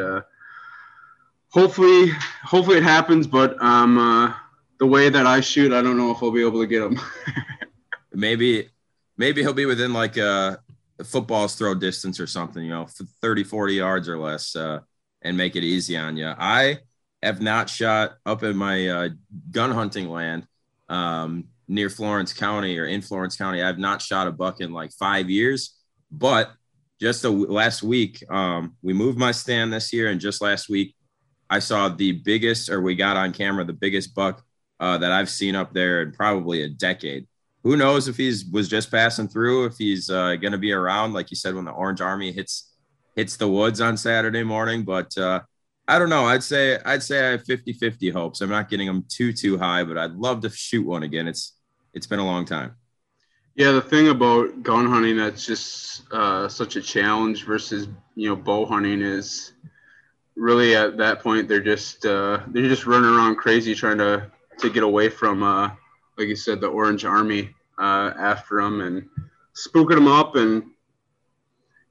[1.56, 2.10] hopefully,
[2.44, 3.26] hopefully it happens.
[3.26, 4.34] But um, uh,
[4.78, 7.00] the way that I shoot, I don't know if I'll be able to get him.
[8.12, 8.68] maybe,
[9.16, 10.60] maybe he'll be within like a,
[10.98, 12.62] a, football's throw distance or something.
[12.62, 12.86] You know,
[13.22, 14.80] 30, 40 yards or less, uh,
[15.22, 16.26] and make it easy on you.
[16.26, 16.80] I
[17.22, 19.08] have not shot up in my uh,
[19.50, 20.46] gun hunting land.
[20.88, 23.60] Um, near Florence County or in Florence County.
[23.60, 25.74] I've not shot a buck in like five years,
[26.12, 26.52] but
[27.00, 30.95] just last week, um, we moved my stand this year, and just last week,
[31.48, 34.44] I saw the biggest, or we got on camera the biggest buck
[34.80, 37.26] uh, that I've seen up there in probably a decade.
[37.62, 41.12] Who knows if he's was just passing through, if he's uh, going to be around,
[41.12, 42.72] like you said, when the Orange Army hits
[43.16, 44.84] hits the woods on Saturday morning.
[44.84, 45.40] But uh,
[45.88, 46.26] I don't know.
[46.26, 48.40] I'd say I'd say I have 50-50 hopes.
[48.40, 51.26] I'm not getting them too too high, but I'd love to shoot one again.
[51.26, 51.56] It's
[51.94, 52.76] it's been a long time.
[53.56, 58.36] Yeah, the thing about gun hunting that's just uh, such a challenge versus you know
[58.36, 59.54] bow hunting is
[60.36, 64.70] really at that point they're just uh, they're just running around crazy trying to to
[64.70, 65.70] get away from uh,
[66.18, 69.08] like you said the Orange Army uh, after them and
[69.54, 70.62] spooking them up and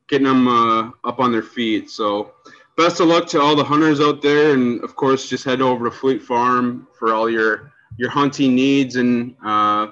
[0.08, 1.90] getting them uh, up on their feet.
[1.90, 2.34] So
[2.78, 5.90] best of luck to all the hunters out there, and of course just head over
[5.90, 8.96] to Fleet Farm for all your your hunting needs.
[8.96, 9.88] And uh,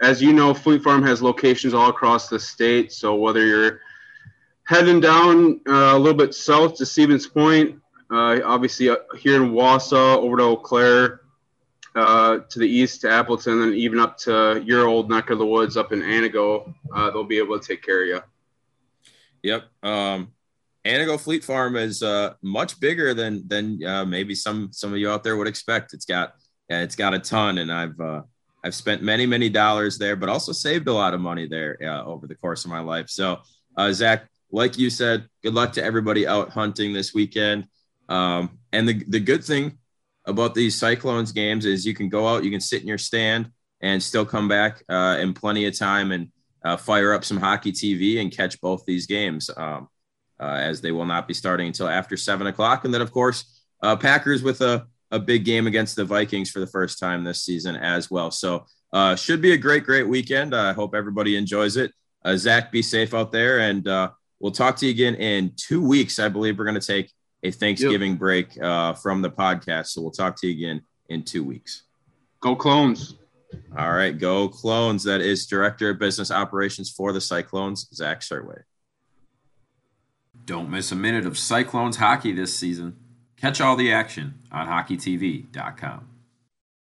[0.00, 2.92] as you know, Fleet Farm has locations all across the state.
[2.92, 3.80] So whether you're
[4.64, 7.81] heading down uh, a little bit south to Stevens Point,
[8.12, 11.20] uh, obviously uh, here in Wausau, over to Eau Claire,
[11.94, 15.46] uh, to the east to Appleton, and even up to your old neck of the
[15.46, 18.20] woods up in Antigo, uh, they'll be able to take care of you.
[19.42, 19.64] Yep.
[19.82, 20.32] Um,
[20.84, 25.08] Antigo Fleet Farm is uh, much bigger than than uh, maybe some some of you
[25.08, 25.94] out there would expect.
[25.94, 26.34] It's got
[26.68, 28.00] it's got a ton, and I've
[28.64, 32.26] I've spent many many dollars there, but also saved a lot of money there over
[32.26, 33.08] the course of my life.
[33.10, 33.40] So,
[33.90, 37.68] Zach, like you said, good luck to everybody out hunting this weekend.
[38.08, 39.78] Um, and the the good thing
[40.24, 43.50] about these Cyclones games is you can go out, you can sit in your stand,
[43.80, 46.30] and still come back uh, in plenty of time and
[46.64, 49.50] uh, fire up some hockey TV and catch both these games.
[49.56, 49.88] Um,
[50.40, 53.62] uh, as they will not be starting until after seven o'clock, and then of course
[53.82, 57.42] uh, Packers with a a big game against the Vikings for the first time this
[57.42, 58.30] season as well.
[58.30, 60.54] So uh, should be a great, great weekend.
[60.54, 61.92] I hope everybody enjoys it.
[62.24, 64.10] Uh, Zach, be safe out there, and uh,
[64.40, 66.18] we'll talk to you again in two weeks.
[66.18, 67.12] I believe we're going to take
[67.42, 68.18] a Thanksgiving yep.
[68.18, 71.82] break uh, from the podcast, so we'll talk to you again in two weeks.
[72.40, 73.16] Go clones!
[73.76, 75.04] All right, go clones.
[75.04, 78.62] That is director of business operations for the Cyclones, Zach Sertway.
[80.44, 82.96] Don't miss a minute of Cyclones hockey this season.
[83.36, 86.08] Catch all the action on hockeytv.com.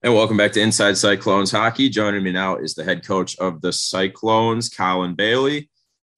[0.03, 1.89] And welcome back to Inside Cyclones Hockey.
[1.89, 5.69] Joining me now is the head coach of the Cyclones, Colin Bailey.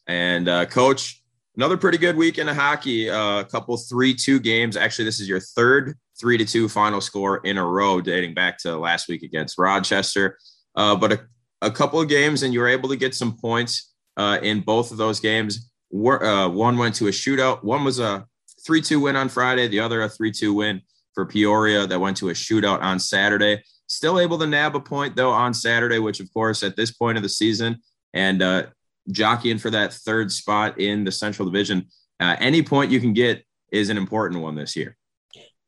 [0.06, 1.19] And uh, coach,
[1.56, 3.10] another pretty good weekend of hockey.
[3.10, 4.78] Uh, a couple 3 2 games.
[4.78, 8.58] Actually, this is your third 3 to 2 final score in a row, dating back
[8.60, 10.38] to last week against Rochester.
[10.76, 11.20] Uh, but a,
[11.62, 14.92] a, couple of games, and you were able to get some points uh, in both
[14.92, 15.72] of those games.
[15.94, 18.26] Uh, one went to a shootout, one was a
[18.66, 20.82] 3 2 win on Friday, the other a 3 2 win
[21.14, 23.64] for Peoria that went to a shootout on Saturday.
[23.88, 27.18] Still able to nab a point, though, on Saturday, which, of course, at this point
[27.18, 27.82] of the season,
[28.14, 28.68] and uh,
[29.12, 31.88] jockeying for that third spot in the Central Division,
[32.20, 34.96] uh, any point you can get is an important one this year.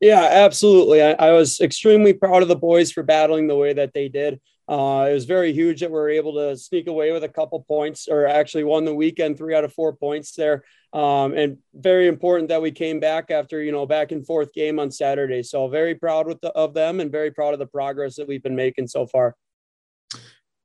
[0.00, 1.00] Yeah, absolutely.
[1.00, 4.40] I, I, was extremely proud of the boys for battling the way that they did.
[4.68, 7.60] Uh, it was very huge that we were able to sneak away with a couple
[7.62, 10.64] points, or actually won the weekend three out of four points there.
[10.92, 14.78] Um, and very important that we came back after you know back and forth game
[14.78, 15.42] on Saturday.
[15.42, 18.42] So very proud with the, of them, and very proud of the progress that we've
[18.42, 19.36] been making so far.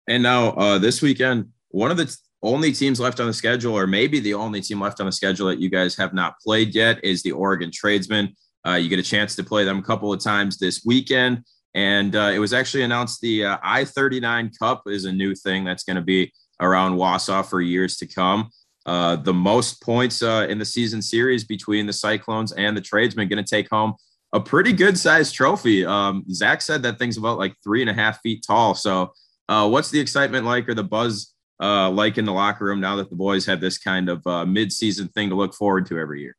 [0.07, 3.87] And now uh, this weekend, one of the only teams left on the schedule, or
[3.87, 7.03] maybe the only team left on the schedule that you guys have not played yet,
[7.03, 8.33] is the Oregon Tradesmen.
[8.65, 11.43] Uh, you get a chance to play them a couple of times this weekend.
[11.73, 15.63] And uh, it was actually announced the uh, I 39 Cup is a new thing
[15.63, 18.49] that's going to be around Wausau for years to come.
[18.85, 23.27] Uh, the most points uh, in the season series between the Cyclones and the Tradesmen
[23.27, 23.93] going to take home
[24.33, 25.85] a pretty good sized trophy.
[25.85, 28.75] Um, Zach said that thing's about like three and a half feet tall.
[28.75, 29.13] So,
[29.49, 32.95] uh, what's the excitement like or the buzz uh, like in the locker room now
[32.97, 36.21] that the boys have this kind of uh, mid-season thing to look forward to every
[36.21, 36.35] year?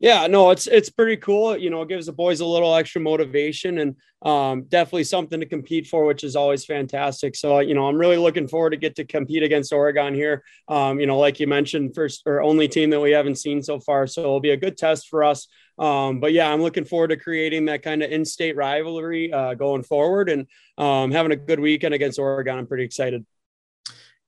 [0.00, 1.56] Yeah, no, it's it's pretty cool.
[1.56, 5.46] You know, it gives the boys a little extra motivation and um, definitely something to
[5.46, 7.34] compete for, which is always fantastic.
[7.34, 10.44] So, you know, I'm really looking forward to get to compete against Oregon here.
[10.68, 13.80] Um, you know, like you mentioned, first or only team that we haven't seen so
[13.80, 15.48] far, so it'll be a good test for us.
[15.80, 19.82] Um, but yeah, I'm looking forward to creating that kind of in-state rivalry uh, going
[19.82, 20.46] forward and
[20.76, 22.56] um, having a good weekend against Oregon.
[22.56, 23.26] I'm pretty excited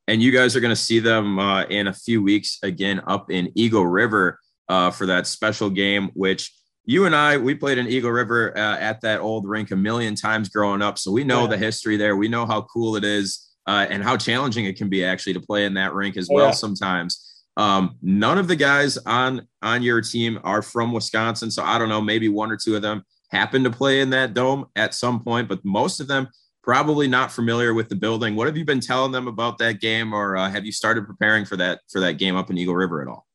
[0.08, 3.30] and you guys are going to see them uh, in a few weeks again up
[3.30, 4.38] in Eagle River
[4.68, 6.52] uh, for that special game, which
[6.84, 10.14] you and I we played in Eagle River uh, at that old rink a million
[10.14, 11.48] times growing up, so we know yeah.
[11.48, 12.16] the history there.
[12.16, 15.40] We know how cool it is uh, and how challenging it can be actually to
[15.40, 16.46] play in that rink as well.
[16.46, 16.52] Yeah.
[16.52, 17.26] Sometimes.
[17.56, 21.88] Um, none of the guys on on your team are from Wisconsin, so I don't
[21.88, 22.00] know.
[22.00, 25.48] Maybe one or two of them happen to play in that dome at some point,
[25.48, 26.28] but most of them
[26.62, 28.36] probably not familiar with the building.
[28.36, 31.44] What have you been telling them about that game, or uh, have you started preparing
[31.44, 33.26] for that for that game up in Eagle River at all?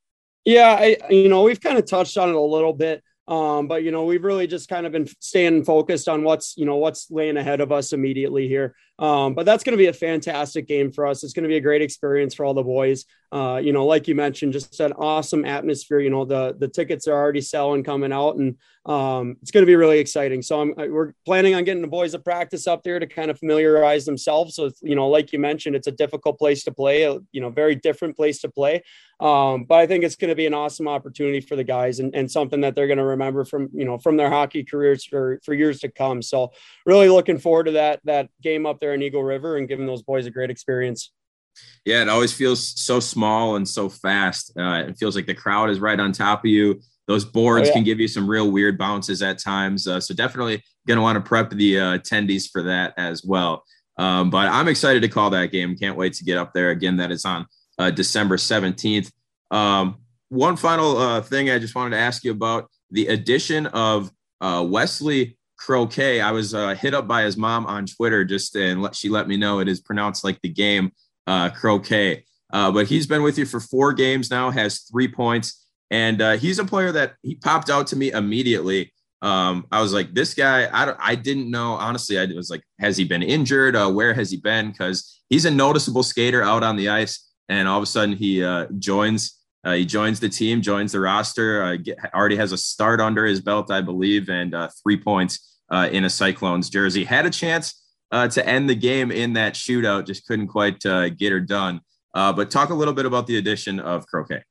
[0.43, 3.03] Yeah, I, you know, we've kind of touched on it a little bit.
[3.27, 6.65] Um, but you know, we've really just kind of been staying focused on what's you
[6.65, 8.75] know what's laying ahead of us immediately here.
[8.97, 11.23] Um, but that's going to be a fantastic game for us.
[11.23, 13.05] It's going to be a great experience for all the boys.
[13.31, 15.99] Uh, you know, like you mentioned, just an awesome atmosphere.
[15.99, 19.69] You know, the the tickets are already selling, coming out, and um, it's going to
[19.69, 20.41] be really exciting.
[20.41, 23.37] So I'm, we're planning on getting the boys a practice up there to kind of
[23.37, 24.55] familiarize themselves.
[24.55, 27.03] So you know, like you mentioned, it's a difficult place to play.
[27.03, 28.83] A, you know, very different place to play.
[29.19, 32.13] Um, but I think it's going to be an awesome opportunity for the guys and,
[32.13, 35.39] and something that they're going to remember from, you know, from their hockey careers for,
[35.43, 36.21] for years to come.
[36.21, 36.51] So
[36.85, 40.03] really looking forward to that, that game up there in Eagle River and giving those
[40.03, 41.11] boys a great experience.
[41.85, 44.51] Yeah, it always feels so small and so fast.
[44.57, 46.81] Uh, it feels like the crowd is right on top of you.
[47.07, 47.73] Those boards oh, yeah.
[47.73, 49.87] can give you some real weird bounces at times.
[49.87, 53.63] Uh, so definitely going to want to prep the uh, attendees for that as well.
[53.97, 55.77] Um, but I'm excited to call that game.
[55.77, 56.97] Can't wait to get up there again.
[56.97, 57.45] That is on
[57.77, 59.11] uh, December 17th.
[59.51, 64.11] Um, one final uh, thing I just wanted to ask you about the addition of
[64.41, 66.21] uh, Wesley Croquet.
[66.21, 69.27] I was uh, hit up by his mom on Twitter just and let, she let
[69.27, 70.91] me know it is pronounced like the game
[71.27, 72.23] uh, Croquet.
[72.51, 76.33] Uh, but he's been with you for four games now, has three points, and uh,
[76.33, 78.93] he's a player that he popped out to me immediately.
[79.21, 81.73] Um, I was like, this guy, I, I didn't know.
[81.73, 83.75] Honestly, I was like, has he been injured?
[83.75, 84.71] Uh, where has he been?
[84.71, 88.43] Because he's a noticeable skater out on the ice and all of a sudden he
[88.43, 89.39] uh, joins.
[89.65, 91.63] Uh, he joins the team, joins the roster.
[91.63, 95.59] Uh, get, already has a start under his belt, I believe, and uh, three points
[95.71, 97.03] uh, in a Cyclones jersey.
[97.03, 101.31] Had a chance uh, to end the game in that shootout, just couldn't quite get
[101.31, 101.81] her done.
[102.13, 104.43] but talk a little bit about the addition of Croquet.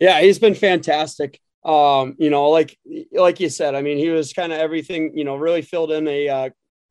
[0.00, 1.38] Yeah, he's been fantastic.
[1.62, 2.78] Um, you know, like
[3.12, 5.12] like you said, I mean, he was kind of everything.
[5.14, 6.50] You know, really filled in a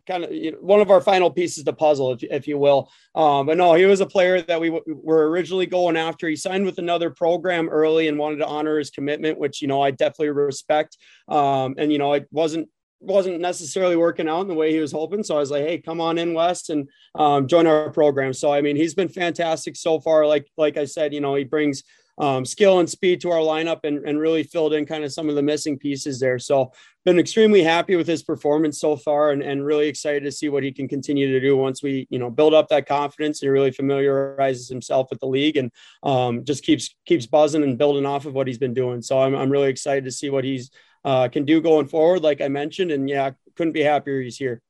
[0.10, 2.91] kind of you know, one of our final pieces to puzzle, if, if you will.
[3.16, 6.28] Um, but no, he was a player that we w- were originally going after.
[6.28, 9.82] He signed with another program early and wanted to honor his commitment, which you know
[9.82, 10.97] I definitely respect.
[11.28, 12.70] Um, and you know, it wasn't
[13.01, 15.24] wasn't necessarily working out in the way he was hoping.
[15.24, 18.34] So I was like, hey, come on in, West, and um, join our program.
[18.34, 20.26] So I mean, he's been fantastic so far.
[20.26, 21.84] Like like I said, you know, he brings
[22.20, 25.30] um, skill and speed to our lineup and, and really filled in kind of some
[25.30, 26.38] of the missing pieces there.
[26.38, 26.74] So
[27.05, 30.63] been extremely happy with his performance so far and, and really excited to see what
[30.63, 33.72] he can continue to do once we, you know, build up that confidence and really
[33.72, 35.72] familiarizes himself with the league and
[36.03, 39.01] um, just keeps, keeps buzzing and building off of what he's been doing.
[39.01, 40.70] So I'm, I'm really excited to see what he's
[41.05, 44.61] uh, can do going forward, like I mentioned, and yeah, couldn't be happier he's here.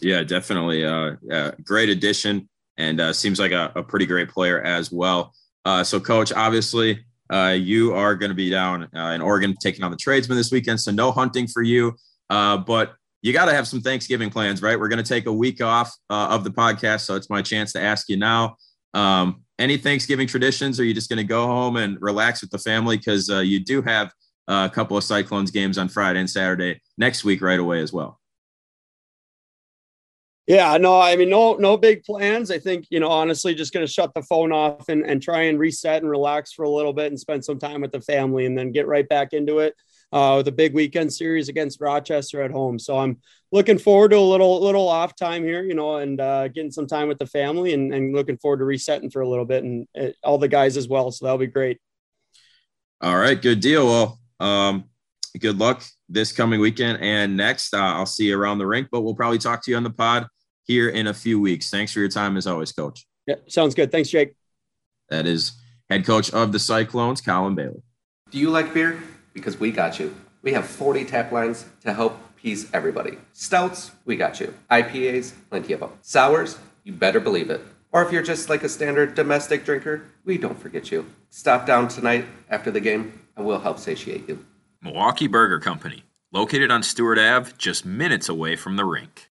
[0.00, 0.84] Yeah, definitely.
[0.84, 2.48] Uh, uh great addition
[2.78, 5.34] and uh, seems like a, a pretty great player as well.
[5.66, 9.82] Uh, so, coach, obviously, uh, you are going to be down uh, in Oregon taking
[9.82, 10.80] on the tradesmen this weekend.
[10.80, 11.96] So, no hunting for you.
[12.30, 14.78] Uh, but you got to have some Thanksgiving plans, right?
[14.78, 17.00] We're going to take a week off uh, of the podcast.
[17.00, 18.56] So, it's my chance to ask you now.
[18.94, 20.78] Um, any Thanksgiving traditions?
[20.78, 22.96] Or are you just going to go home and relax with the family?
[22.96, 24.12] Because uh, you do have
[24.46, 28.20] a couple of Cyclones games on Friday and Saturday next week, right away as well.
[30.46, 32.52] Yeah, no, I mean, no, no big plans.
[32.52, 35.42] I think, you know, honestly, just going to shut the phone off and, and try
[35.42, 38.46] and reset and relax for a little bit and spend some time with the family
[38.46, 39.74] and then get right back into it
[40.12, 42.78] uh, with a big weekend series against Rochester at home.
[42.78, 43.18] So I'm
[43.50, 46.86] looking forward to a little, little off time here, you know, and uh, getting some
[46.86, 49.88] time with the family and, and looking forward to resetting for a little bit and
[50.00, 51.10] uh, all the guys as well.
[51.10, 51.80] So that'll be great.
[53.00, 53.40] All right.
[53.40, 53.84] Good deal.
[53.84, 54.84] Well, um,
[55.40, 57.74] good luck this coming weekend and next.
[57.74, 59.90] Uh, I'll see you around the rink, but we'll probably talk to you on the
[59.90, 60.28] pod
[60.66, 61.70] here in a few weeks.
[61.70, 63.06] Thanks for your time as always, coach.
[63.26, 63.90] Yeah, sounds good.
[63.90, 64.34] Thanks, Jake.
[65.08, 65.52] That is
[65.88, 67.82] head coach of the Cyclones, Colin Bailey.
[68.30, 69.00] Do you like beer?
[69.32, 73.18] Because we got you We have 40 tap lines to help please everybody.
[73.32, 74.54] Stouts, we got you.
[74.70, 75.90] IPAs, plenty of them.
[76.02, 77.60] Sours, you better believe it.
[77.92, 81.06] Or if you're just like a standard domestic drinker, we don't forget you.
[81.30, 84.44] Stop down tonight after the game and we'll help satiate you.
[84.82, 89.24] Milwaukee Burger Company, located on Stewart Ave, just minutes away from the rink.